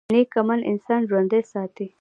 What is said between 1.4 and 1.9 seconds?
ساتي